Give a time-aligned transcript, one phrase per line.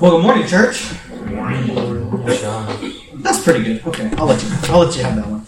[0.00, 0.76] Well, good morning, church.
[2.38, 2.92] Sean.
[3.22, 3.86] That's pretty good.
[3.86, 4.48] Okay, I'll let you.
[4.64, 5.40] I'll let you have that one.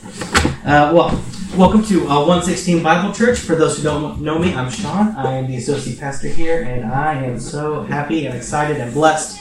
[0.65, 1.25] Uh, well,
[1.57, 3.39] welcome to uh, 116 Bible Church.
[3.39, 5.15] For those who don't know me, I'm Sean.
[5.17, 9.39] I am the associate pastor here, and I am so happy and excited and blessed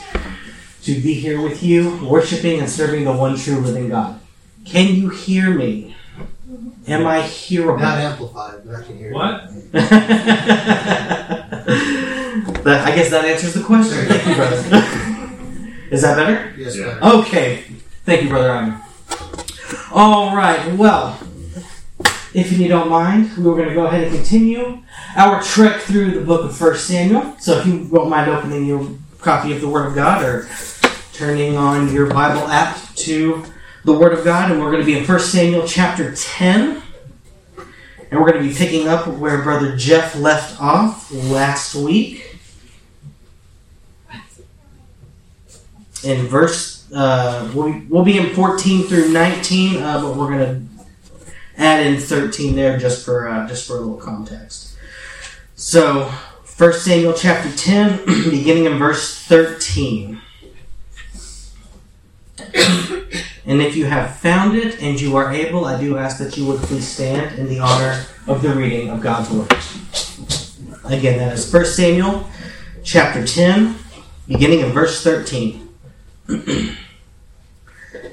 [0.82, 4.20] to be here with you, worshiping and serving the one true living God.
[4.64, 5.94] Can you hear me?
[6.86, 7.80] Am I hearable?
[7.80, 9.50] Not amplified, but I can hear What?
[12.64, 14.06] That- I guess that answers the question.
[14.06, 14.94] Thank you, brother.
[15.90, 16.52] Is that better?
[16.56, 16.98] Yes, Yeah.
[17.00, 17.16] better.
[17.18, 17.64] Okay.
[18.04, 18.74] Thank you, Brother Ivan.
[19.92, 20.74] All right.
[20.74, 21.18] Well,
[22.34, 24.78] if you don't mind, we we're going to go ahead and continue
[25.16, 27.36] our trek through the book of First Samuel.
[27.40, 28.86] So if you won't mind opening your
[29.20, 30.48] copy of the Word of God or
[31.12, 33.44] turning on your Bible app to
[33.84, 36.82] the Word of God, and we're going to be in First Samuel chapter 10.
[38.10, 42.27] And we're going to be picking up where Brother Jeff left off last week.
[46.04, 50.62] In verse uh, we'll, be, we'll be in 14 through 19 uh, but we're gonna
[51.58, 54.76] add in 13 there just for uh, just for a little context.
[55.56, 56.04] So
[56.56, 60.20] 1 samuel chapter 10 beginning in verse 13
[63.46, 66.46] and if you have found it and you are able i do ask that you
[66.46, 69.52] would please stand in the honor of the reading of god's word.
[70.84, 72.28] Again that is 1 samuel
[72.82, 73.76] chapter 10
[74.26, 75.67] beginning in verse 13
[76.28, 76.76] and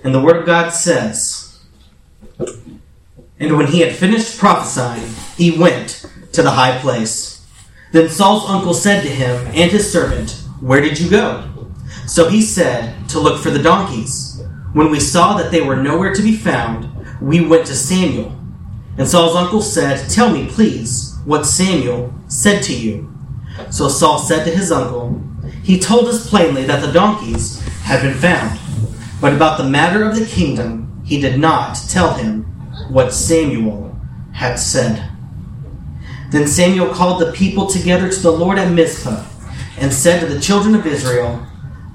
[0.04, 1.60] the word of God says,
[3.40, 7.46] And when he had finished prophesying, he went to the high place.
[7.92, 11.50] Then Saul's uncle said to him and his servant, Where did you go?
[12.08, 14.42] So he said, To look for the donkeys.
[14.74, 16.90] When we saw that they were nowhere to be found,
[17.22, 18.38] we went to Samuel.
[18.98, 23.14] And Saul's uncle said, Tell me, please, what Samuel said to you.
[23.72, 25.22] So Saul said to his uncle,
[25.64, 28.60] He told us plainly that the donkeys had been found.
[29.22, 32.44] But about the matter of the kingdom, he did not tell him
[32.90, 33.96] what Samuel
[34.34, 35.08] had said.
[36.32, 39.24] Then Samuel called the people together to the Lord at Mizpah
[39.78, 41.46] and said to the children of Israel,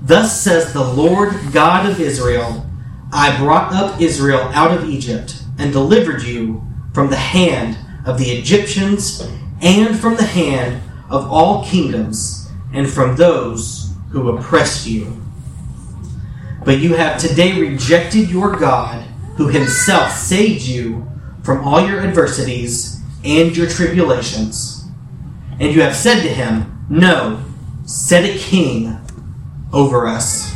[0.00, 2.64] Thus says the Lord God of Israel,
[3.12, 6.62] I brought up Israel out of Egypt and delivered you
[6.94, 9.28] from the hand of the Egyptians
[9.60, 10.80] and from the hand
[11.10, 15.20] of all kingdoms and from those who oppressed you.
[16.64, 19.02] But you have today rejected your God,
[19.36, 21.10] who himself saved you
[21.42, 24.84] from all your adversities and your tribulations.
[25.58, 27.42] And you have said to him, No,
[27.84, 28.98] set a king
[29.72, 30.54] over us.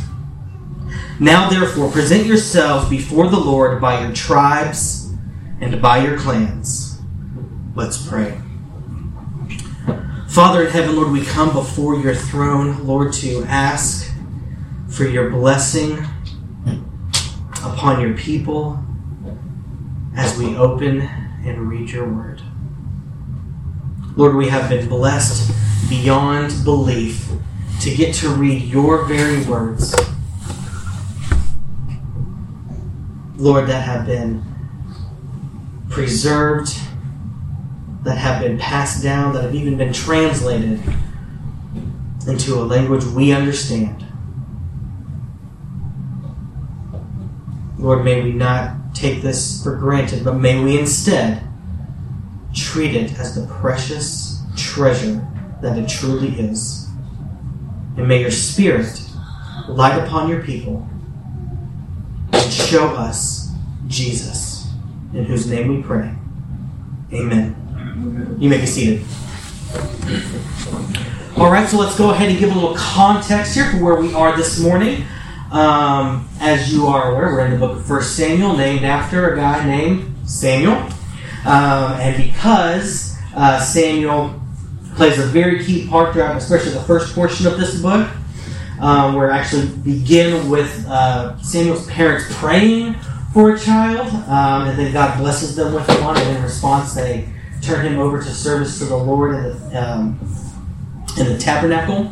[1.19, 5.13] Now, therefore, present yourselves before the Lord by your tribes
[5.61, 6.99] and by your clans.
[7.73, 8.41] Let's pray.
[10.27, 14.13] Father in heaven, Lord, we come before your throne, Lord, to ask
[14.95, 16.05] for your blessing
[17.65, 18.81] upon your people
[20.15, 22.41] as we open and read your word.
[24.15, 25.51] Lord, we have been blessed
[25.89, 27.29] beyond belief
[27.81, 29.93] to get to read your very words.
[33.35, 34.41] Lord, that have been
[35.89, 36.73] preserved,
[38.03, 40.81] that have been passed down, that have even been translated
[42.25, 44.04] into a language we understand.
[47.85, 51.43] Lord, may we not take this for granted, but may we instead
[52.51, 55.23] treat it as the precious treasure
[55.61, 56.89] that it truly is.
[57.95, 59.07] And may your Spirit
[59.67, 60.89] light upon your people
[62.33, 63.51] and show us
[63.87, 64.67] Jesus,
[65.13, 66.11] in whose name we pray.
[67.13, 68.35] Amen.
[68.39, 69.05] You may be seated.
[71.37, 74.11] All right, so let's go ahead and give a little context here for where we
[74.15, 75.05] are this morning.
[75.51, 79.35] Um, as you are aware, we're in the book of First Samuel, named after a
[79.35, 80.75] guy named Samuel.
[81.45, 84.41] Um, and because uh, Samuel
[84.95, 88.09] plays a very key part throughout, especially the first portion of this book,
[88.79, 92.95] um, where actually begin with uh, Samuel's parents praying
[93.33, 97.29] for a child, um, and then God blesses them with one, and in response they
[97.61, 100.19] turn him over to service to the Lord in the, um,
[101.17, 102.11] in the tabernacle.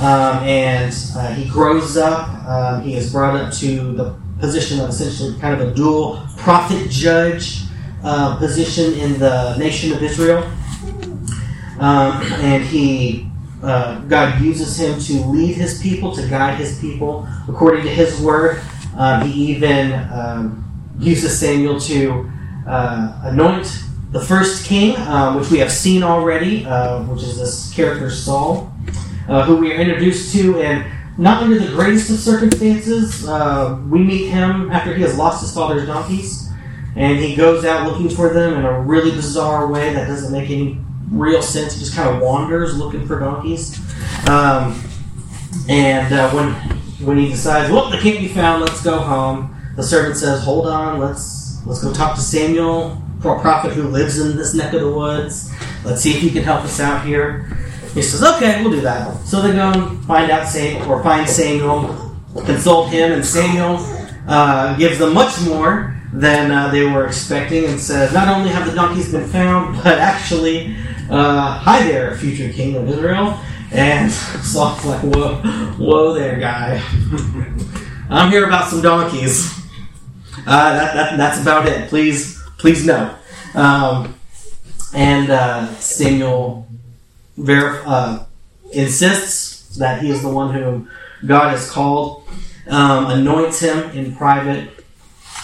[0.00, 2.28] Um, and uh, he grows up.
[2.46, 6.90] Um, he is brought up to the position of essentially kind of a dual prophet
[6.90, 7.62] judge
[8.04, 10.44] uh, position in the nation of Israel.
[11.78, 13.28] Um, and he,
[13.62, 18.20] uh, God uses him to lead his people, to guide his people according to his
[18.20, 18.62] word.
[18.96, 20.64] Um, he even um,
[20.98, 22.30] uses Samuel to
[22.66, 23.82] uh, anoint
[24.12, 24.92] the first king,
[25.36, 28.65] which we have seen already, uh, which is this character Saul,
[29.28, 30.84] uh, who we are introduced to and
[31.18, 33.26] not under the greatest of circumstances.
[33.26, 36.50] Uh, we meet him after he has lost his father's donkeys,
[36.94, 40.50] and he goes out looking for them in a really bizarre way that doesn't make
[40.50, 40.78] any
[41.10, 41.74] real sense.
[41.74, 43.78] He just kind of wanders looking for donkeys.
[44.28, 44.82] Um,
[45.68, 46.52] and uh, when
[47.06, 49.54] when he decides, well, they can't be found, let's go home.
[49.76, 54.18] The servant says, hold on, let's let's go talk to Samuel, a prophet who lives
[54.18, 55.52] in this neck of the woods.
[55.84, 57.56] Let's see if he can help us out here.
[57.96, 59.26] He says, okay, we'll do that.
[59.26, 62.14] So they go and find out Samuel, or find Samuel,
[62.44, 63.78] consult him, and Samuel
[64.28, 68.66] uh, gives them much more than uh, they were expecting and says, not only have
[68.68, 70.76] the donkeys been found, but actually,
[71.08, 73.40] uh, hi there, future king of Israel.
[73.72, 75.36] And Saul's like, whoa,
[75.78, 76.74] whoa there, guy.
[78.10, 79.58] I'm here about some donkeys.
[80.46, 81.88] Uh, that, that, that's about it.
[81.88, 83.16] Please, please no.
[83.54, 84.14] Um,
[84.92, 86.66] and uh, Samuel
[87.36, 88.24] ver- uh,
[88.72, 90.90] insists that he is the one whom
[91.24, 92.28] God has called,
[92.68, 94.84] um, anoints him in private,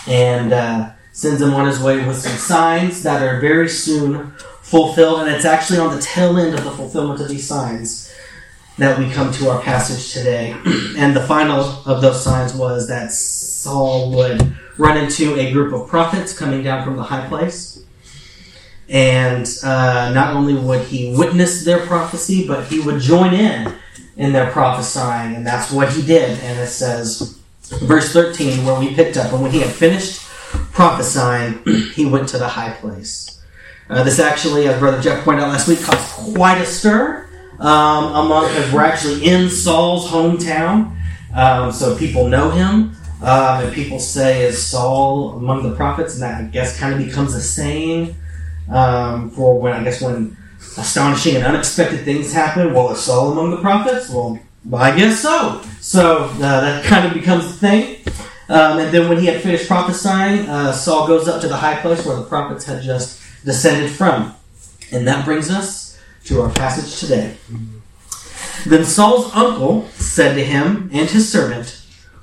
[0.06, 5.20] and uh, sends him on his way with some signs that are very soon fulfilled.
[5.20, 8.12] And it's actually on the tail end of the fulfillment of these signs
[8.78, 10.56] that we come to our passage today.
[10.96, 15.88] and the final of those signs was that Saul would run into a group of
[15.88, 17.71] prophets coming down from the high place.
[18.92, 23.74] And uh, not only would he witness their prophecy, but he would join in
[24.18, 25.34] in their prophesying.
[25.34, 26.38] And that's what he did.
[26.40, 27.40] And it says,
[27.84, 30.20] verse 13, where we picked up, and when he had finished
[30.72, 31.62] prophesying,
[31.94, 33.42] he went to the high place.
[33.88, 37.26] Uh, this actually, as Brother Jeff pointed out last week, caused quite a stir
[37.60, 40.94] um, among, because we're actually in Saul's hometown.
[41.34, 42.94] Um, so people know him.
[43.22, 46.14] Um, and people say, is Saul among the prophets?
[46.14, 48.16] And that, I guess, kind of becomes a saying
[48.70, 50.36] um, for when, I guess, when
[50.78, 52.72] astonishing and unexpected things happen.
[52.72, 54.08] Well, is Saul among the prophets?
[54.08, 54.40] Well,
[54.74, 55.62] I guess so.
[55.80, 57.96] So uh, that kind of becomes the thing.
[58.48, 61.80] Um, and then when he had finished prophesying, uh, Saul goes up to the high
[61.80, 64.34] place where the prophets had just descended from.
[64.92, 67.36] And that brings us to our passage today.
[68.66, 71.82] Then Saul's uncle said to him and his servant,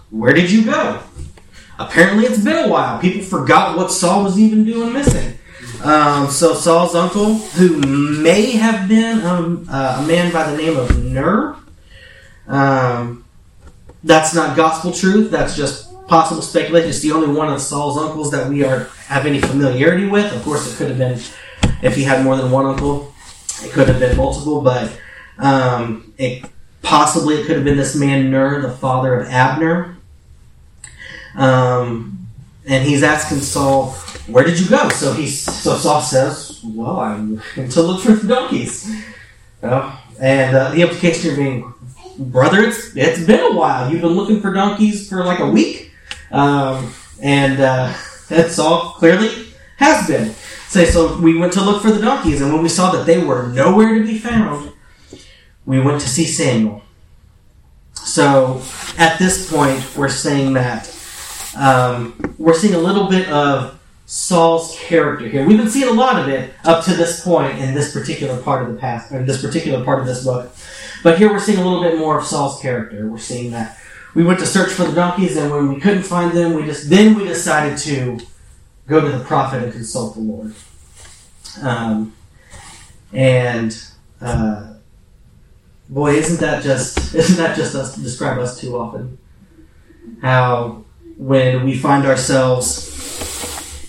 [0.10, 1.02] Where did you go?
[1.80, 3.00] Apparently, it's been a while.
[3.00, 5.39] People forgot what Saul was even doing missing.
[5.84, 7.78] Um, so Saul's uncle, who
[8.22, 11.56] may have been um, uh, a man by the name of Ner,
[12.48, 13.24] um,
[14.04, 15.32] that's not gospel truth.
[15.32, 16.90] That's just possible speculation.
[16.90, 20.34] It's the only one of Saul's uncles that we are have any familiarity with.
[20.34, 21.20] Of course, it could have been
[21.82, 23.14] if he had more than one uncle.
[23.64, 25.00] It could have been multiple, but
[25.38, 26.44] um, it
[26.82, 29.98] possibly it could have been this man Ner, the father of Abner.
[31.36, 32.19] Um,
[32.70, 33.92] and he's asking Saul,
[34.28, 38.28] "Where did you go?" So he, so Saul says, "Well, I'm to look for the
[38.28, 38.90] donkeys."
[39.64, 41.74] Oh, and uh, the implication being,
[42.18, 43.92] brother, it's it's been a while.
[43.92, 45.92] You've been looking for donkeys for like a week,
[46.32, 47.94] um, and uh,
[48.30, 50.34] and Saul clearly has been.
[50.68, 51.20] Say so.
[51.20, 53.98] We went to look for the donkeys, and when we saw that they were nowhere
[53.98, 54.72] to be found,
[55.66, 56.84] we went to see Samuel.
[57.96, 58.62] So
[59.00, 60.86] at this point, we're saying that
[61.60, 65.46] um, we're seeing a little bit of Saul's character here.
[65.46, 68.64] We've been seeing a lot of it up to this point in this particular part
[68.64, 70.56] of the past, or this particular part of this book.
[71.04, 73.08] But here we're seeing a little bit more of Saul's character.
[73.08, 73.78] We're seeing that
[74.16, 76.90] we went to search for the donkeys, and when we couldn't find them, we just
[76.90, 78.20] then we decided to
[78.88, 80.56] go to the prophet and consult the Lord.
[81.62, 82.16] Um,
[83.12, 83.80] and
[84.22, 84.76] uh,
[85.90, 89.18] boy, isn't that just isn't that just us describe us too often?
[90.22, 90.86] How
[91.20, 92.88] when we find ourselves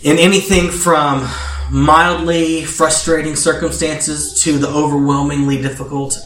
[0.02, 1.28] in anything from
[1.70, 6.18] mildly frustrating circumstances to the overwhelmingly difficult,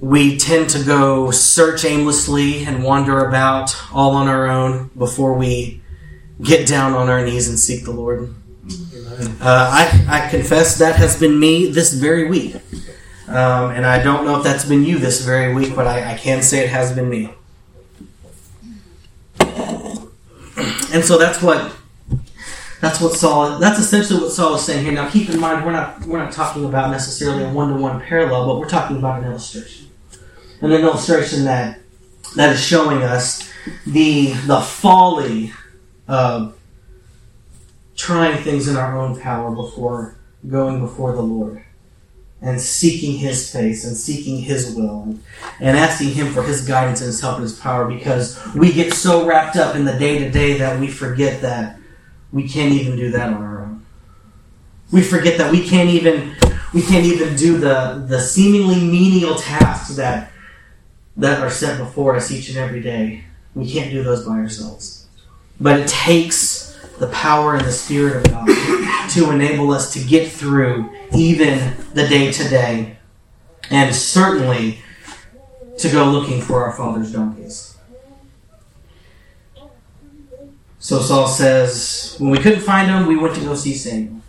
[0.00, 5.82] we tend to go search aimlessly and wander about all on our own before we
[6.42, 8.34] get down on our knees and seek the Lord.
[9.40, 12.56] Uh, I, I confess that has been me this very week.
[13.28, 16.16] Um, and I don't know if that's been you this very week, but I, I
[16.16, 17.34] can say it has been me.
[20.96, 21.76] And so that's what
[22.80, 24.94] that's what Saul that's essentially what Saul is saying here.
[24.94, 28.00] Now keep in mind we're not we're not talking about necessarily a one to one
[28.00, 29.88] parallel, but we're talking about an illustration.
[30.62, 31.80] And an illustration that
[32.36, 33.52] that is showing us
[33.86, 35.52] the the folly
[36.08, 36.58] of
[37.94, 40.16] trying things in our own power before
[40.48, 41.62] going before the Lord
[42.46, 45.22] and seeking His face and seeking His will and,
[45.60, 48.92] and asking Him for His guidance and His help and His power because we get
[48.92, 51.78] so wrapped up in the day to day that we forget that
[52.32, 53.86] we can't even do that on our own.
[54.92, 56.36] We forget that we can't even
[56.72, 60.30] we can't even do the the seemingly menial tasks that
[61.16, 63.24] that are set before us each and every day.
[63.54, 65.06] We can't do those by ourselves.
[65.58, 66.45] But it takes
[66.98, 72.06] the power and the Spirit of God to enable us to get through even the
[72.08, 72.96] day to day,
[73.70, 74.80] and certainly
[75.78, 77.76] to go looking for our father's donkeys.
[80.78, 84.20] So Saul says, when we couldn't find them, we went to go see Samuel.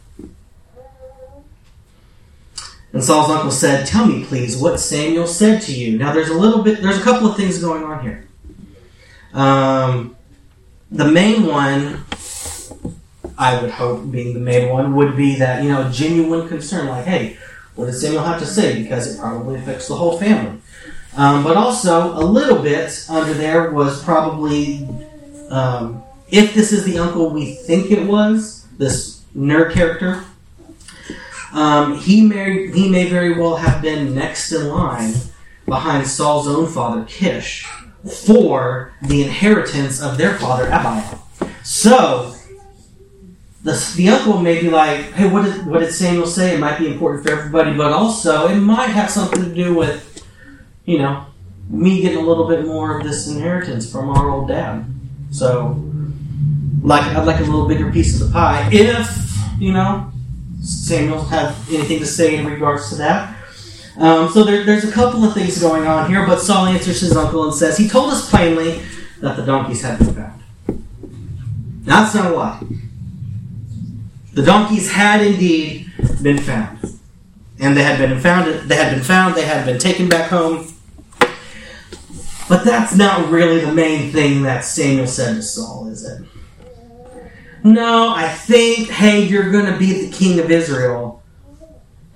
[2.93, 5.99] And Saul's uncle said, Tell me, please, what Samuel said to you.
[5.99, 8.27] Now, there's a little bit, there's a couple of things going on here.
[9.33, 10.15] Um,
[10.89, 12.05] the main one,
[13.37, 17.05] I would hope being the main one, would be that, you know, genuine concern, like,
[17.05, 17.37] hey,
[17.75, 18.81] what did Samuel have to say?
[18.81, 20.59] Because it probably affects the whole family.
[21.15, 24.87] Um, but also, a little bit under there was probably,
[25.49, 30.23] um, if this is the uncle we think it was, this Ner character,
[31.53, 35.13] um, he may he may very well have been next in line
[35.65, 37.65] behind Saul's own father Kish
[38.25, 41.17] for the inheritance of their father Abiah.
[41.63, 42.36] So
[43.67, 46.55] the, the uncle may be like, hey, what did, what did Samuel say?
[46.55, 50.25] It might be important for everybody, but also it might have something to do with,
[50.85, 51.25] you know,
[51.69, 54.85] me getting a little bit more of this inheritance from our old dad.
[55.31, 55.83] So,
[56.81, 60.13] like, I'd like a little bigger piece of the pie if, you know,
[60.61, 63.35] Samuel have anything to say in regards to that.
[63.97, 67.17] Um, so there, there's a couple of things going on here, but Saul answers his
[67.17, 68.81] uncle and says, He told us plainly
[69.19, 70.43] that the donkeys had been found.
[71.83, 72.63] That's not a lie.
[74.37, 75.91] The donkeys had indeed
[76.21, 76.77] been found.
[77.59, 80.71] And they had been found they had been found, they had been taken back home.
[82.47, 86.21] But that's not really the main thing that Samuel said to Saul, is it?
[87.63, 91.23] No, I think, hey, you're to be the king of Israel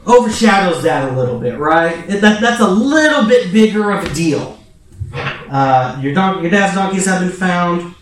[0.06, 2.08] overshadows that a little bit, right?
[2.08, 4.60] That, that's a little bit bigger of a deal.
[5.12, 7.96] Uh, your, don- your dad's donkeys have been found.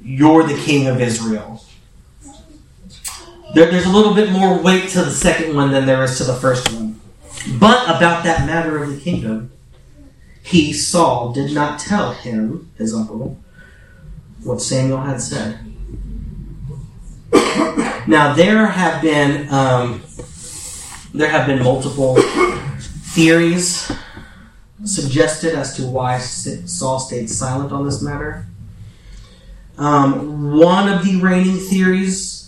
[0.00, 1.61] You're the king of Israel.
[3.54, 6.24] There, there's a little bit more weight to the second one than there is to
[6.24, 7.00] the first one.
[7.58, 9.52] But about that matter of the kingdom,
[10.42, 13.38] he, Saul, did not tell him, his uncle,
[14.42, 15.58] what Samuel had said.
[18.06, 20.02] now there have been um,
[21.14, 22.16] there have been multiple
[23.14, 23.90] theories
[24.84, 28.46] suggested as to why Saul stayed silent on this matter.
[29.78, 32.41] Um, one of the reigning theories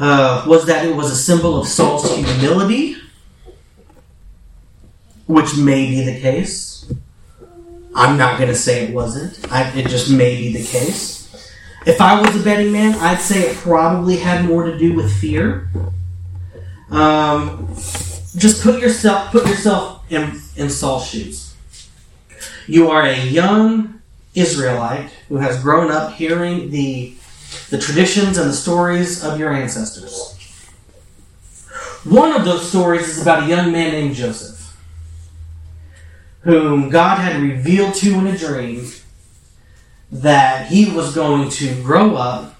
[0.00, 2.96] was that it was a symbol of Saul's humility,
[5.26, 6.92] which may be the case.
[7.94, 9.52] I'm not going to say it wasn't.
[9.52, 11.20] I, it just may be the case.
[11.86, 15.12] If I was a betting man, I'd say it probably had more to do with
[15.12, 15.68] fear.
[16.90, 17.68] Um,
[18.36, 21.54] just put yourself put yourself in, in Saul's shoes.
[22.66, 24.00] You are a young
[24.34, 27.14] Israelite who has grown up hearing the
[27.70, 30.36] the traditions and the stories of your ancestors.
[32.04, 34.76] One of those stories is about a young man named Joseph,
[36.40, 38.90] whom God had revealed to in a dream
[40.10, 42.56] that he was going to grow up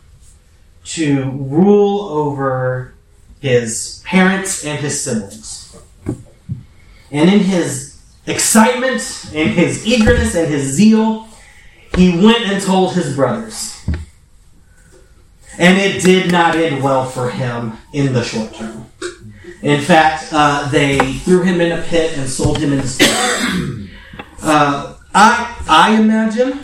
[0.85, 2.95] to rule over
[3.41, 5.77] his parents and his siblings.
[7.11, 11.27] And in his excitement and his eagerness and his zeal,
[11.97, 13.80] he went and told his brothers.
[15.61, 18.87] And it did not end well for him in the short term.
[19.63, 23.91] In fact, uh, they threw him in a pit and sold him into slavery.
[24.43, 26.61] Uh, I, I imagine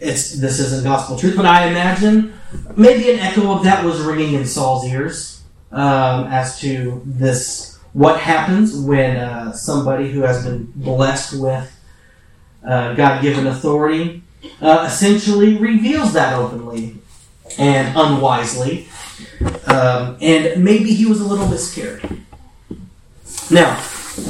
[0.00, 2.32] it's this isn't gospel truth, but I imagine
[2.76, 8.18] maybe an echo of that was ringing in Saul's ears um, as to this what
[8.18, 11.70] happens when uh, somebody who has been blessed with
[12.66, 14.22] uh, God given authority
[14.62, 16.96] uh, essentially reveals that openly
[17.58, 18.88] and unwisely.
[19.66, 22.02] Um, and maybe he was a little bit scared.
[23.50, 23.76] Now,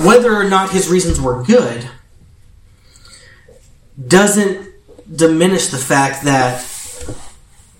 [0.05, 1.89] whether or not his reasons were good
[4.09, 4.73] doesn't
[5.15, 6.61] diminish the fact that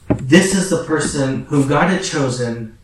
[0.09, 2.79] this is the person whom God had chosen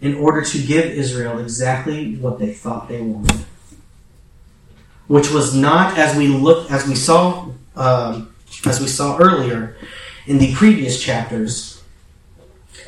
[0.00, 3.44] in order to give Israel exactly what they thought they wanted,
[5.08, 8.34] which was not as we look as we saw um,
[8.66, 9.76] as we saw earlier
[10.26, 11.73] in the previous chapters.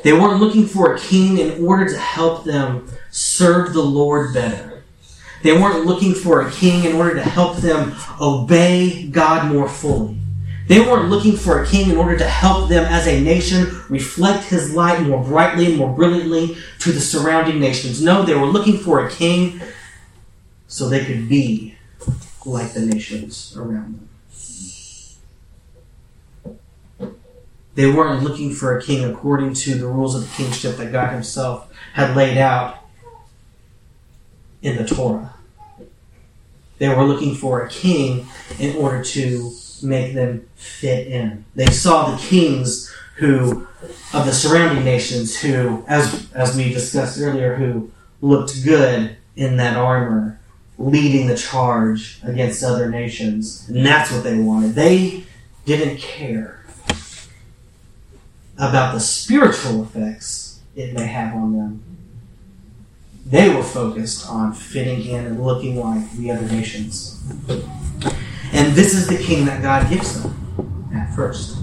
[0.03, 4.83] They weren't looking for a king in order to help them serve the Lord better.
[5.43, 10.19] They weren't looking for a king in order to help them obey God more fully.
[10.69, 14.45] They weren't looking for a king in order to help them as a nation reflect
[14.45, 18.03] his light more brightly and more brilliantly to the surrounding nations.
[18.03, 19.61] No, they were looking for a king
[20.67, 21.76] so they could be
[22.45, 24.06] like the nations around them.
[27.76, 31.12] They weren't looking for a king according to the rules of the kingship that God
[31.12, 32.78] Himself had laid out
[34.62, 35.35] in the Torah.
[36.78, 38.26] They were looking for a king
[38.59, 39.52] in order to
[39.83, 41.45] make them fit in.
[41.54, 43.68] They saw the kings who
[44.14, 47.90] of the surrounding nations who, as as we discussed earlier, who
[48.23, 50.40] looked good in that armor,
[50.78, 53.68] leading the charge against other nations.
[53.68, 54.75] And that's what they wanted.
[54.75, 55.25] They
[55.66, 56.56] didn't care
[58.59, 61.83] about the spiritual effects it may have on them.
[63.25, 67.23] They were focused on fitting in and looking like the other nations.
[68.53, 71.57] And this is the king that God gives them at first.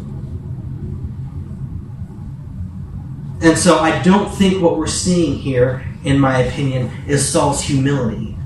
[3.41, 8.37] And so I don't think what we're seeing here, in my opinion, is Saul's humility.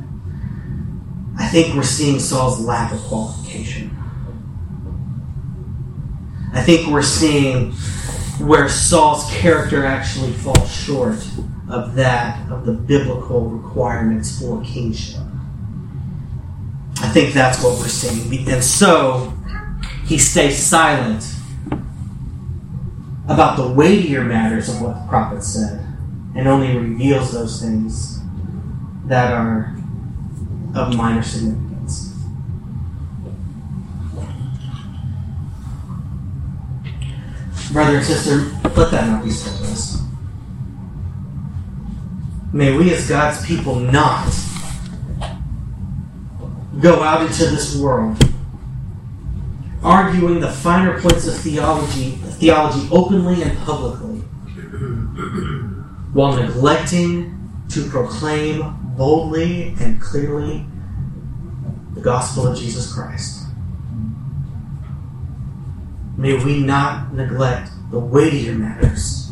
[1.39, 3.95] I think we're seeing Saul's lack of qualification.
[6.53, 7.73] I think we're seeing
[8.39, 11.25] where Saul's character actually falls short
[11.69, 15.21] of that of the biblical requirements for kingship.
[16.99, 18.47] I think that's what we're seeing.
[18.49, 19.33] And so
[20.05, 21.23] he stays silent
[23.27, 25.85] about the weightier matters of what the prophet said
[26.35, 28.21] and only reveals those things
[29.05, 29.75] that are
[30.75, 31.66] of minor significance.
[37.77, 38.37] Brother and sister,
[38.75, 40.01] let that not be said of us.
[42.51, 44.33] May we as God's people not
[46.81, 48.17] go out into this world
[49.83, 54.21] arguing the finer points of theology, theology openly and publicly,
[56.13, 57.37] while neglecting
[57.69, 60.65] to proclaim boldly and clearly
[61.93, 63.36] the gospel of Jesus Christ.
[66.17, 69.31] May we not neglect the weightier matters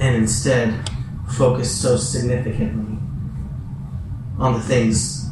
[0.00, 0.90] and instead
[1.28, 2.98] focus so significantly
[4.38, 5.30] on the things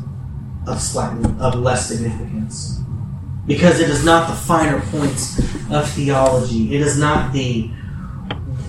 [0.66, 2.80] of slightly of less significance.
[3.46, 5.38] Because it is not the finer points
[5.70, 6.74] of theology.
[6.74, 7.70] It is not the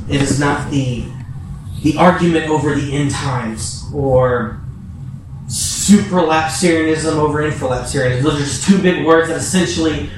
[0.10, 1.06] it is not the
[1.84, 4.65] the argument over the end times or
[5.86, 8.24] supralapsarianism over infralapsarianism.
[8.24, 10.10] Those are just two big words that essentially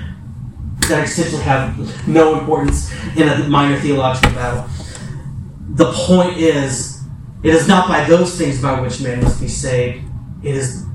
[0.88, 4.70] that essentially have no importance in a minor theological battle.
[5.72, 7.04] The point is,
[7.44, 10.06] it is not by those things by which man must be saved.
[10.44, 10.86] It is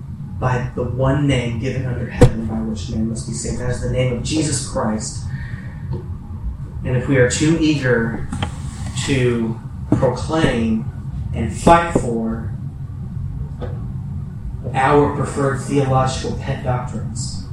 [0.40, 3.61] by the one name given under heaven by which man must be saved.
[3.61, 5.26] That is the name of Jesus Christ.
[6.85, 8.26] And if we are too eager
[9.04, 10.87] to proclaim
[11.35, 12.52] and fight for
[14.74, 17.44] our preferred theological pet doctrines,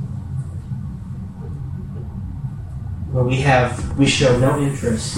[3.11, 5.17] where we have we show no interest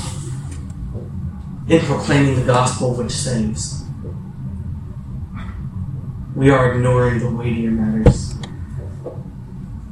[1.67, 3.83] in proclaiming the gospel which saves.
[6.35, 8.33] We are ignoring the weightier matters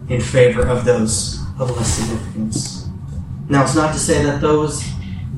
[0.08, 2.88] in favor of those of less significance.
[3.50, 4.84] Now, it's not to say that those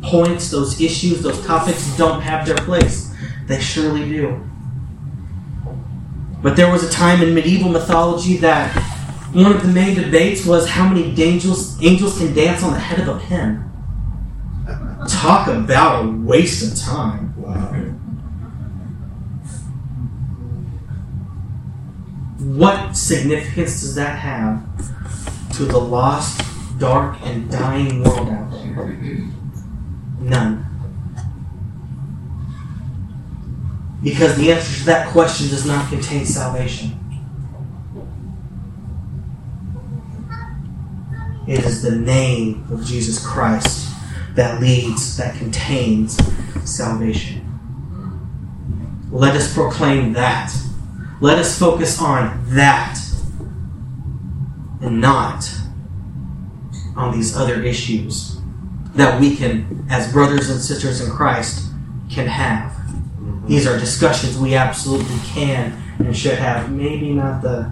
[0.02, 3.14] points, those issues, those topics don't have their place.
[3.48, 4.51] They surely do.
[6.42, 8.76] But there was a time in medieval mythology that
[9.34, 13.08] one of the main debates was how many angels, angels can dance on the head
[13.08, 13.70] of a pin.
[15.08, 17.34] Talk about a waste of time.
[17.38, 17.72] Wow.
[22.40, 24.64] What significance does that have
[25.54, 26.42] to the lost,
[26.80, 28.98] dark, and dying world out there?
[30.20, 30.71] None.
[34.04, 36.98] Because the answer to that question does not contain salvation.
[41.48, 43.94] It is the name of Jesus Christ
[44.36, 46.18] that leads, that contains
[46.64, 47.40] salvation.
[49.12, 50.56] Let us proclaim that.
[51.20, 52.98] Let us focus on that
[54.82, 55.50] and not
[56.96, 58.40] on these other issues
[58.96, 61.70] that we can, as brothers and sisters in Christ,
[62.10, 62.81] can have.
[63.52, 66.72] These are discussions we absolutely can and should have.
[66.72, 67.70] Maybe not the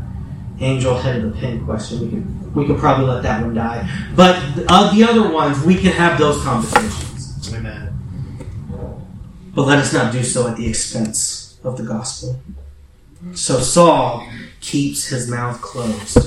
[0.60, 2.02] angel head of the pin question.
[2.02, 3.89] We can we can probably let that one die.
[4.13, 4.36] But
[4.70, 7.56] of the other ones, we can have those conversations.
[7.56, 7.98] Amen.
[9.56, 12.42] But let us not do so at the expense of the gospel.
[13.34, 14.28] So Saul
[14.60, 16.18] keeps his mouth closed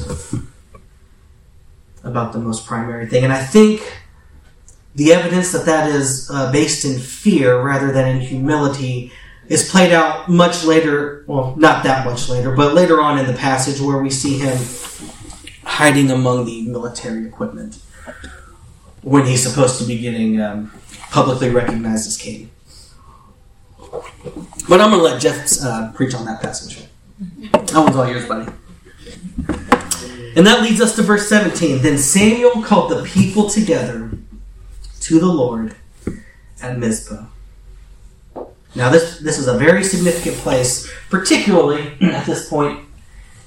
[2.02, 3.22] about the most primary thing.
[3.22, 4.00] And I think
[4.94, 9.12] the evidence that that is uh, based in fear rather than in humility
[9.48, 13.32] is played out much later, well, not that much later, but later on in the
[13.32, 14.58] passage where we see him
[15.64, 17.78] hiding among the military equipment
[19.02, 20.70] when he's supposed to be getting um,
[21.10, 22.50] publicly recognized as king.
[24.68, 26.86] But I'm going to let Jeff uh, preach on that passage.
[27.52, 28.50] That one's all yours, buddy.
[30.34, 31.82] And that leads us to verse 17.
[31.82, 34.10] Then Samuel called the people together
[35.00, 35.74] to the Lord
[36.62, 37.26] at Mizpah.
[38.74, 42.80] Now, this, this is a very significant place, particularly at this point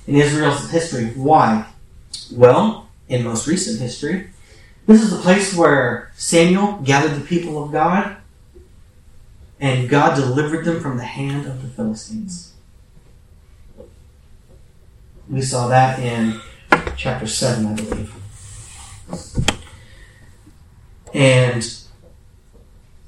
[0.07, 1.07] in Israel's history.
[1.15, 1.65] Why?
[2.31, 4.29] Well, in most recent history,
[4.85, 8.17] this is the place where Samuel gathered the people of God
[9.59, 12.53] and God delivered them from the hand of the Philistines.
[15.29, 16.39] We saw that in
[16.95, 18.13] chapter 7, I believe.
[21.13, 21.81] And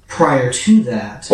[0.07, 1.29] prior to that,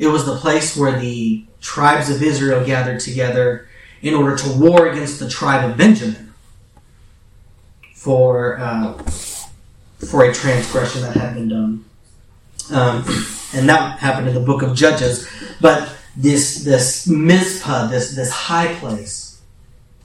[0.00, 3.68] it was the place where the tribes of Israel gathered together
[4.00, 6.32] in order to war against the tribe of Benjamin
[7.94, 8.94] for uh,
[10.08, 11.84] for a transgression that had been done,
[12.72, 13.04] um,
[13.52, 15.28] and that happened in the book of Judges.
[15.60, 19.42] But this this Mizpah, this this high place,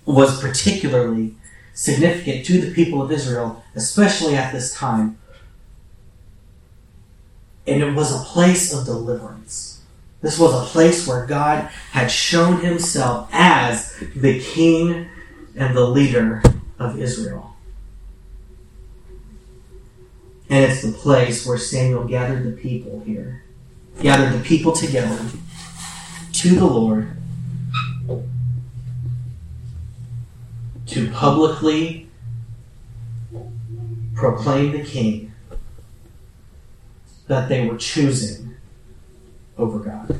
[0.04, 1.36] was particularly
[1.74, 5.18] significant to the people of Israel, especially at this time.
[7.66, 9.75] And it was a place of deliverance.
[10.26, 15.08] This was a place where God had shown himself as the king
[15.56, 16.42] and the leader
[16.80, 17.56] of Israel.
[20.50, 23.44] And it's the place where Samuel gathered the people here,
[24.02, 25.16] gathered the people together
[26.34, 27.12] to the Lord
[30.88, 32.10] to publicly
[34.16, 35.34] proclaim the king
[37.28, 38.45] that they were choosing
[39.58, 40.20] over God.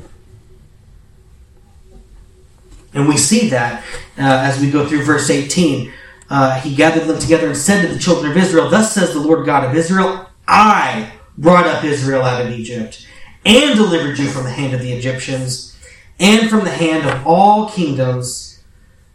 [2.94, 3.82] And we see that
[4.18, 5.92] uh, as we go through verse 18.
[6.28, 9.20] Uh, he gathered them together and said to the children of Israel, Thus says the
[9.20, 13.06] Lord God of Israel, I brought up Israel out of Egypt
[13.44, 15.76] and delivered you from the hand of the Egyptians
[16.18, 18.64] and from the hand of all kingdoms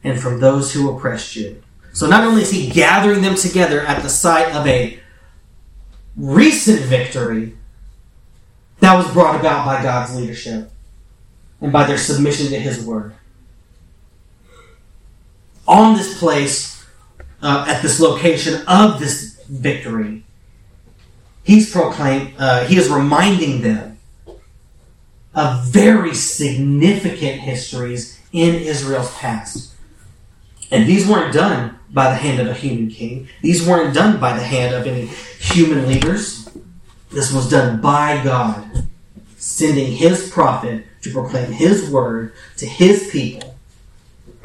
[0.04, 1.62] and from those who oppressed you.
[1.94, 5.00] So not only is he gathering them together at the site of a
[6.16, 7.58] recent victory
[8.82, 10.70] that was brought about by God's leadership
[11.62, 13.14] and by their submission to his word.
[15.68, 16.84] On this place,
[17.42, 20.24] uh, at this location of this victory,
[21.44, 24.00] he's proclaimed, uh, he is reminding them
[25.34, 29.74] of very significant histories in Israel's past.
[30.72, 33.30] And these weren't done by the hand of a human king.
[33.42, 36.41] These weren't done by the hand of any human leaders.
[37.12, 38.88] This was done by God,
[39.38, 43.58] sending his prophet to proclaim his word to his people.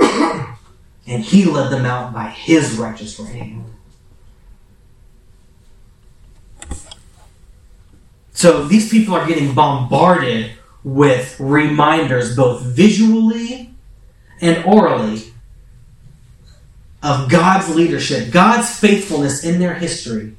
[0.01, 3.65] and he led them out by his righteous right hand.
[8.33, 10.53] So these people are getting bombarded
[10.83, 13.71] with reminders, both visually
[14.41, 15.23] and orally,
[17.03, 20.37] of God's leadership, God's faithfulness in their history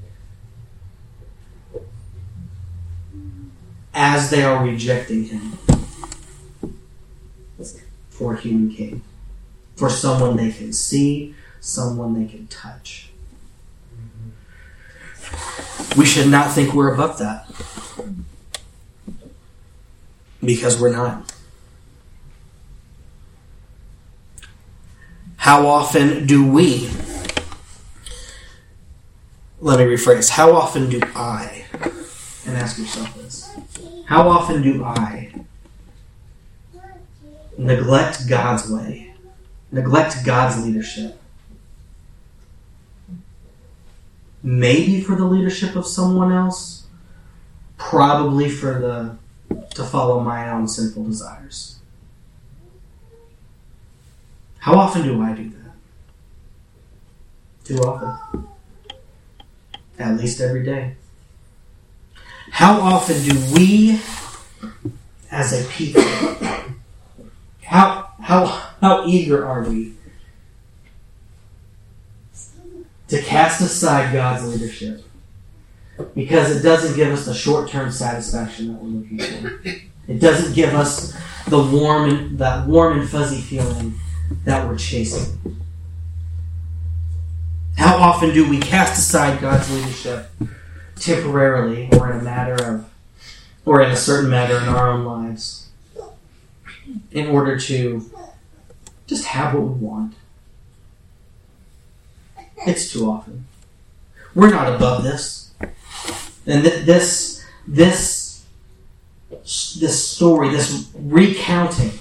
[3.98, 5.58] as they are rejecting Him
[8.10, 9.02] for a human king,
[9.76, 13.10] for someone they can see, someone they can touch.
[15.98, 17.48] We should not think we're above that
[20.44, 21.34] because we're not.
[25.38, 26.90] How often do we,
[29.60, 31.66] let me rephrase, how often do I,
[32.46, 33.50] and ask yourself this,
[34.08, 35.34] how often do I
[37.58, 39.14] neglect God's way,
[39.70, 41.20] neglect God's leadership?
[44.42, 46.86] Maybe for the leadership of someone else,
[47.78, 49.18] probably for the
[49.76, 51.80] to follow my own sinful desires.
[54.60, 55.74] How often do I do that?
[57.66, 58.48] Too often.
[60.00, 60.97] At least every day.
[62.58, 64.02] How often do we,
[65.30, 66.02] as a people,
[67.62, 68.46] how, how,
[68.82, 69.94] how eager are we
[73.10, 75.06] to cast aside God's leadership?
[76.16, 79.62] Because it doesn't give us the short term satisfaction that we're looking for.
[80.12, 81.16] It doesn't give us
[81.50, 83.94] the warm and that warm and fuzzy feeling
[84.46, 85.60] that we're chasing?
[87.78, 90.32] How often do we cast aside God's leadership
[91.00, 92.90] temporarily or in a matter of,
[93.66, 95.68] or in a certain matter in our own lives?
[97.12, 98.10] in order to
[99.06, 100.14] just have what we want.
[102.66, 103.46] It's too often.
[104.34, 105.54] We're not above this.
[106.46, 108.46] And th- this, this,
[109.30, 112.00] this story, this recounting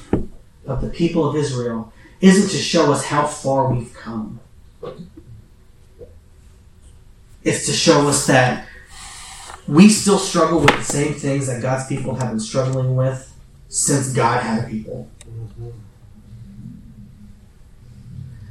[0.66, 4.40] of the people of Israel isn't to show us how far we've come.
[7.44, 8.66] It's to show us that
[9.68, 13.32] we still struggle with the same things that God's people have been struggling with
[13.68, 15.08] since God had a people.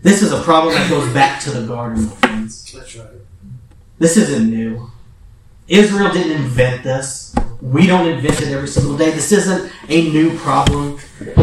[0.02, 2.72] This is a problem that goes back to the garden, friends.
[2.72, 3.08] That's right.
[3.98, 4.92] This isn't new.
[5.68, 7.34] Israel didn't invent this.
[7.62, 9.10] We don't invent it every single day.
[9.12, 11.00] This isn't a new problem,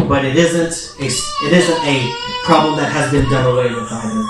[0.07, 4.23] but it isn't a it isn't a problem that has been done away with either.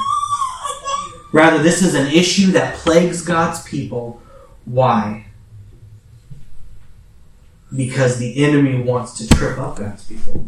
[1.32, 4.22] Rather, this is an issue that plagues God's people.
[4.66, 5.28] Why?
[7.76, 10.48] Because the enemy wants to trip up God's people.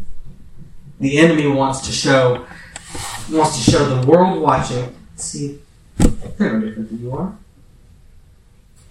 [0.99, 2.45] The enemy wants to show
[3.31, 4.95] wants to show the world watching.
[5.15, 5.59] See,
[5.97, 7.35] they're no different than you are.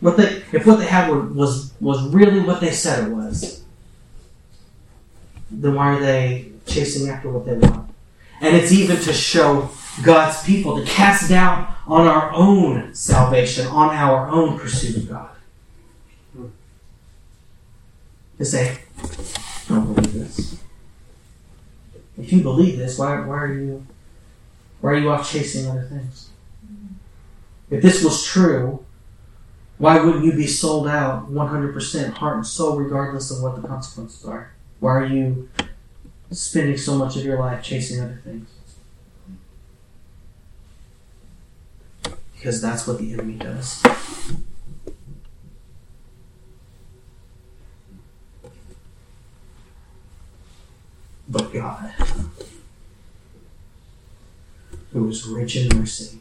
[0.00, 3.62] What they, if what they had were, was was really what they said it was,
[5.50, 7.90] then why are they chasing after what they want?
[8.40, 9.70] And it's even to show
[10.02, 15.30] God's people to cast doubt on our own salvation, on our own pursuit of God.
[18.38, 20.58] To say, I don't believe this.
[22.18, 23.86] If you believe this, why, why are you
[24.80, 26.28] why are you off chasing other things?
[27.70, 28.84] If this was true,
[29.78, 34.24] why wouldn't you be sold out 100% heart and soul regardless of what the consequences
[34.26, 34.52] are?
[34.80, 35.48] Why are you
[36.30, 38.50] spending so much of your life chasing other things?
[42.34, 43.82] Because that's what the enemy does.
[51.34, 51.92] But God,
[54.92, 56.20] who is rich in mercy,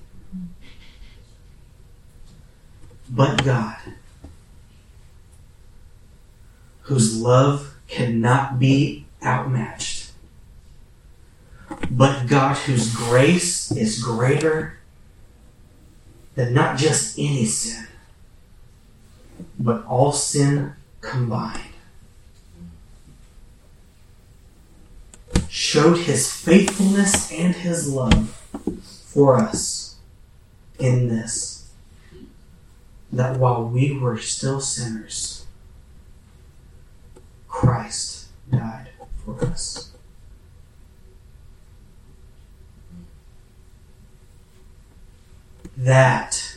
[3.07, 3.77] but God,
[6.81, 10.13] whose love cannot be outmatched,
[11.91, 14.79] but God, whose grace is greater
[16.33, 17.85] than not just any sin,
[19.59, 21.72] but all sin combined,
[25.73, 28.29] showed his faithfulness and his love
[29.07, 29.95] for us
[30.77, 31.71] in this
[33.11, 35.47] that while we were still sinners,
[37.47, 38.89] Christ died
[39.25, 39.91] for us.
[45.75, 46.55] That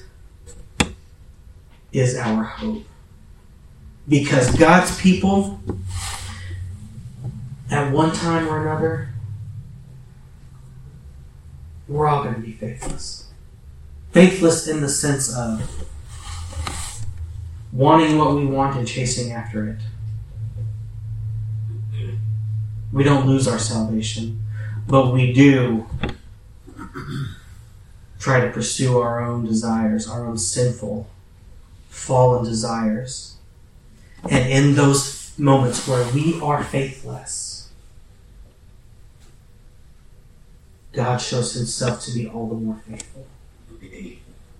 [1.90, 2.84] is our hope.
[4.06, 5.58] Because God's people,
[7.70, 9.10] at one time or another,
[11.88, 13.28] we're all going to be faithless.
[14.12, 15.86] Faithless in the sense of
[17.72, 19.78] wanting what we want and chasing after it.
[22.92, 24.42] We don't lose our salvation,
[24.88, 25.86] but we do
[28.18, 31.08] try to pursue our own desires, our own sinful,
[31.88, 33.36] fallen desires.
[34.28, 37.55] And in those moments where we are faithless,
[40.96, 43.26] God shows himself to be all the more faithful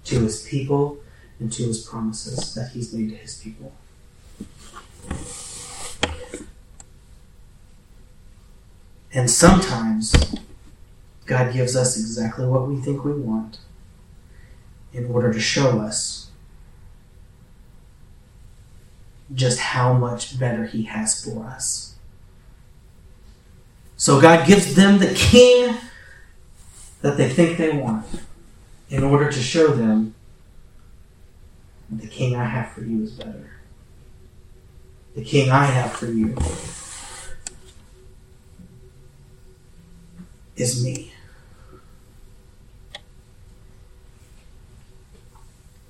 [0.04, 0.98] to his people
[1.40, 3.72] and to his promises that he's made to his people.
[9.14, 10.14] And sometimes
[11.24, 13.56] God gives us exactly what we think we want
[14.92, 16.30] in order to show us
[19.34, 21.94] just how much better he has for us.
[23.96, 25.74] So God gives them the king
[27.06, 28.04] that they think they want
[28.90, 30.14] in order to show them
[31.88, 33.60] the king I have for you is better.
[35.14, 36.36] The king I have for you
[40.56, 41.12] is me.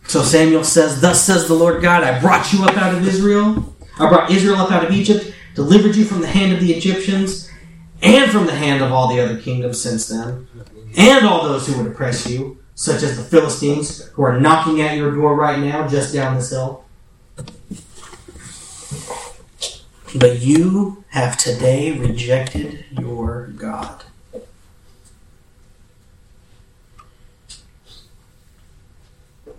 [0.07, 3.75] So Samuel says, Thus says the Lord God, I brought you up out of Israel.
[3.99, 7.46] I brought Israel up out of Egypt, delivered you from the hand of the Egyptians,
[8.03, 10.47] and from the hand of all the other kingdoms since then,
[10.97, 14.97] and all those who would oppress you, such as the Philistines, who are knocking at
[14.97, 16.85] your door right now, just down this hill.
[20.15, 24.05] But you have today rejected your God.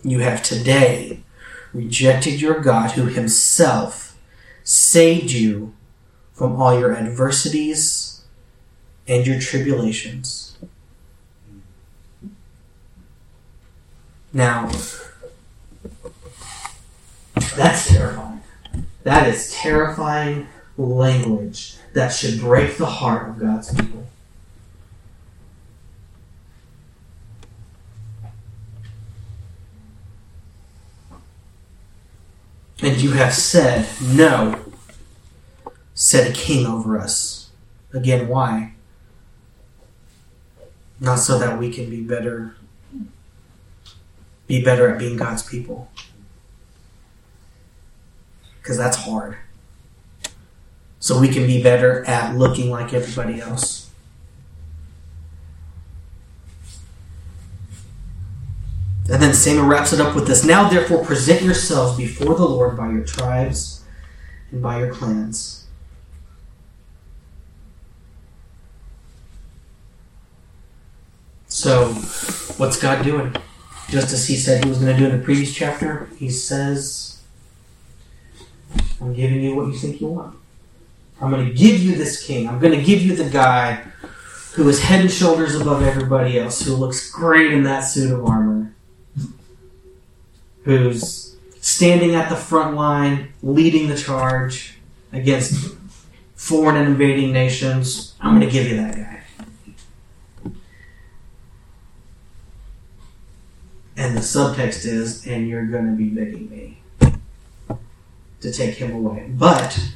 [0.04, 1.22] You have today
[1.74, 4.18] rejected your God who himself
[4.64, 5.74] saved you
[6.34, 8.17] from all your adversities
[9.08, 10.58] and your tribulations.
[14.34, 14.70] Now,
[17.56, 18.42] that's terrifying.
[19.04, 24.08] That is terrifying language that should break the heart of God's people.
[32.82, 34.60] And you have said, No,
[35.96, 37.50] said a king over us.
[37.92, 38.74] Again, why?
[41.00, 42.56] Not so that we can be better
[44.48, 45.92] be better at being God's people.
[48.62, 49.38] Because that's hard.
[51.00, 53.90] So we can be better at looking like everybody else.
[59.10, 62.76] And then Samuel wraps it up with this Now therefore present yourselves before the Lord
[62.76, 63.86] by your tribes
[64.52, 65.57] and by your clans.
[71.58, 71.88] So,
[72.58, 73.36] what's God doing?
[73.90, 77.24] Just as he said he was going to do in the previous chapter, he says,
[79.02, 80.38] I'm giving you what you think you want.
[81.20, 82.48] I'm going to give you this king.
[82.48, 83.84] I'm going to give you the guy
[84.54, 88.24] who is head and shoulders above everybody else, who looks great in that suit of
[88.24, 88.72] armor,
[90.62, 94.78] who's standing at the front line, leading the charge
[95.12, 95.76] against
[96.36, 98.14] foreign and invading nations.
[98.22, 99.07] I'm going to give you that guy.
[103.98, 106.78] And the subtext is, and you're going to be begging me
[108.42, 109.28] to take him away.
[109.28, 109.92] But,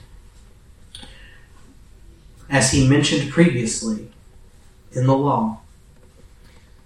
[2.50, 4.10] as he mentioned previously
[4.92, 5.60] in the law,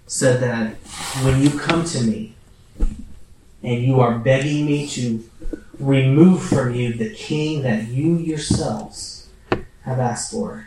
[0.06, 0.74] said that
[1.24, 2.34] when you come to me
[3.62, 5.24] and you are begging me to
[5.78, 9.28] remove from you the king that you yourselves
[9.82, 10.66] have asked for,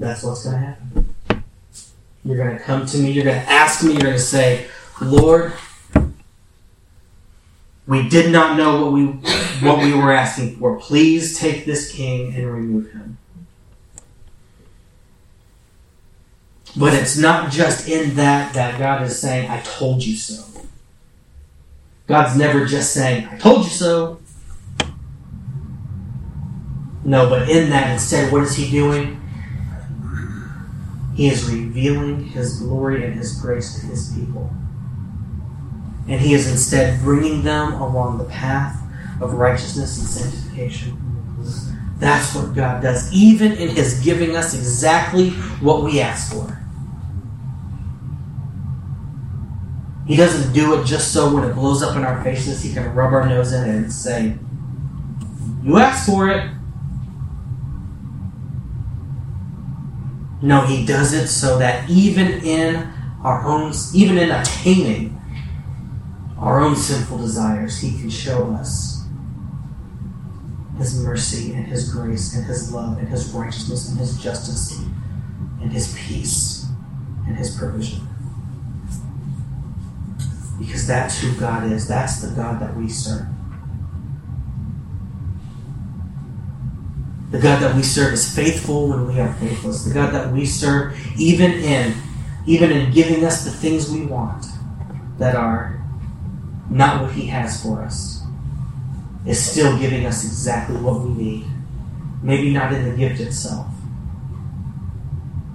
[0.00, 1.11] that's what's going to happen.
[2.24, 3.10] You're going to come to me.
[3.10, 3.92] You're going to ask me.
[3.92, 4.68] You're going to say,
[5.00, 5.52] Lord,
[7.86, 9.06] we did not know what we
[9.66, 10.78] what we were asking for.
[10.78, 13.18] Please take this king and remove him.
[16.76, 20.44] But it's not just in that that God is saying, I told you so.
[22.06, 24.20] God's never just saying, I told you so.
[27.04, 29.21] No, but in that, instead, what is He doing?
[31.14, 34.50] He is revealing His glory and His grace to His people.
[36.08, 38.82] And He is instead bringing them along the path
[39.20, 40.98] of righteousness and sanctification.
[41.98, 46.58] That's what God does, even in His giving us exactly what we ask for.
[50.06, 52.92] He doesn't do it just so when it blows up in our faces, He can
[52.94, 54.36] rub our nose in it and say,
[55.62, 56.50] You asked for it.
[60.42, 65.20] No, he does it so that even in our own, even in attaining
[66.36, 69.06] our own sinful desires, he can show us
[70.76, 74.76] his mercy and his grace and his love and his righteousness and his justice
[75.60, 76.66] and his peace
[77.28, 78.08] and his provision.
[80.58, 81.86] Because that's who God is.
[81.86, 83.26] That's the God that we serve.
[87.32, 89.84] The God that we serve is faithful when we are faithless.
[89.84, 91.94] The God that we serve, even in
[92.44, 94.44] even in giving us the things we want
[95.18, 95.82] that are
[96.68, 98.22] not what He has for us,
[99.26, 101.46] is still giving us exactly what we need.
[102.22, 103.66] Maybe not in the gift itself,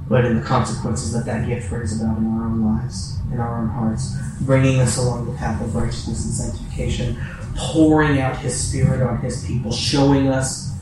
[0.10, 3.62] but in the consequences that that gift brings about in our own lives, in our
[3.62, 7.18] own hearts, bringing us along the path of righteousness and sanctification,
[7.56, 10.74] pouring out His Spirit on His people, showing us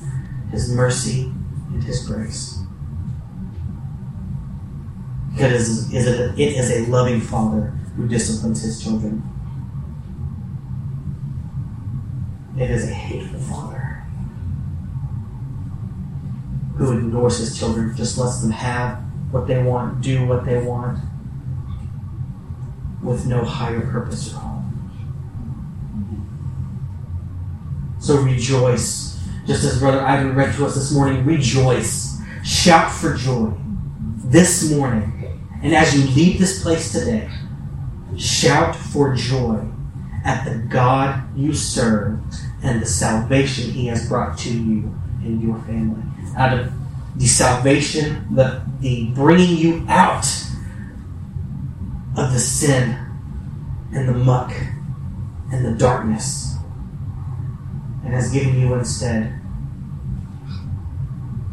[0.51, 1.31] his mercy,
[1.75, 2.59] and His grace.
[5.33, 9.21] Because it is a loving Father who disciplines His children.
[12.57, 14.03] It is a hateful Father
[16.77, 18.99] who ignores His children, just lets them have
[19.31, 20.99] what they want, do what they want,
[23.03, 24.63] with no higher purpose at all.
[27.99, 29.14] So rejoice
[29.45, 33.51] just as Brother Ivan read to us this morning, rejoice, shout for joy
[34.17, 35.11] this morning.
[35.61, 37.29] And as you leave this place today,
[38.17, 39.63] shout for joy
[40.23, 42.19] at the God you serve
[42.63, 46.01] and the salvation He has brought to you and your family.
[46.35, 46.73] Out of
[47.15, 50.25] the salvation, the, the bringing you out
[52.17, 52.97] of the sin
[53.93, 54.51] and the muck
[55.51, 56.54] and the darkness
[58.05, 59.33] and has given you instead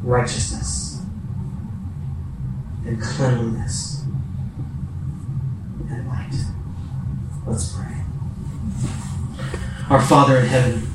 [0.02, 1.02] righteousness
[2.84, 4.04] and cleanliness
[5.88, 6.34] and light.
[7.46, 7.96] Let's pray.
[9.88, 10.88] Our Father in heaven,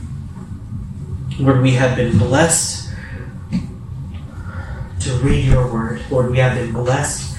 [1.40, 2.94] Lord, we have been blessed
[5.02, 6.02] to read your word.
[6.12, 7.36] Lord, we have been blessed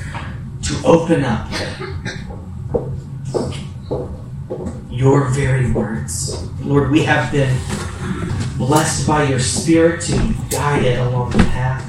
[0.64, 1.51] to open up
[4.91, 6.49] your very words.
[6.62, 7.57] Lord, we have been
[8.59, 11.85] blessed by your Spirit to be guided along the path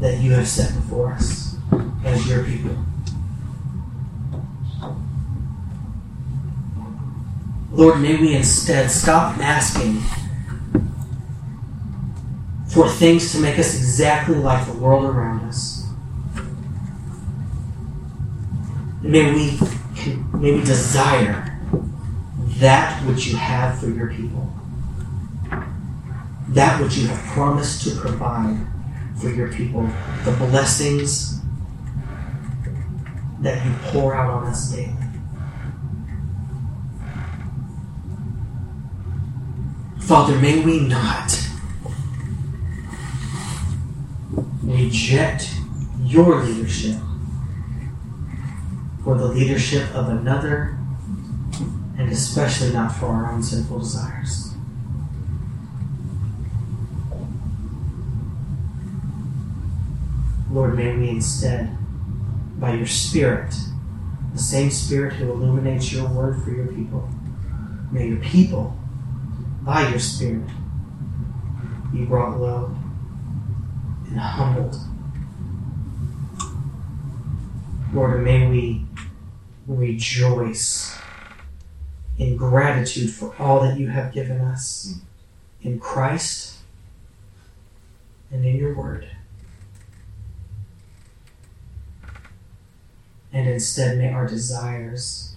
[0.00, 1.56] that you have set before us
[2.04, 2.76] as your people.
[7.72, 10.02] Lord, may we instead stop asking
[12.68, 15.86] for things to make us exactly like the world around us.
[19.00, 19.58] May we,
[20.34, 21.47] may we desire
[22.58, 24.52] that which you have for your people,
[26.48, 28.58] that which you have promised to provide
[29.20, 29.88] for your people,
[30.24, 31.40] the blessings
[33.40, 34.94] that you pour out on us daily.
[40.00, 41.38] Father, may we not
[44.62, 45.54] reject
[46.02, 46.96] your leadership
[49.04, 50.77] for the leadership of another,
[52.08, 54.54] and especially not for our own sinful desires.
[60.50, 61.76] Lord, may we instead,
[62.58, 63.54] by your Spirit,
[64.32, 67.10] the same Spirit who illuminates your word for your people,
[67.92, 68.74] may your people,
[69.60, 70.48] by your Spirit,
[71.92, 72.74] be brought low
[74.06, 74.76] and humbled.
[77.92, 78.86] Lord, may we
[79.66, 80.97] rejoice
[82.18, 84.94] in gratitude for all that you have given us
[85.62, 85.68] hmm.
[85.68, 86.56] in Christ
[88.30, 89.08] and in your word.
[93.32, 95.36] And instead, may our desires,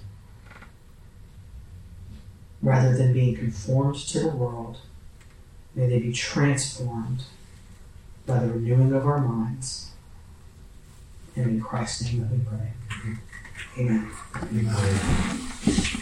[2.62, 4.78] rather than being conformed to the world,
[5.76, 7.24] may they be transformed
[8.26, 9.92] by the renewing of our minds.
[11.36, 12.74] And in Christ's name that we pray.
[12.90, 13.14] Hmm.
[13.78, 14.12] Amen.
[14.52, 16.02] Amen.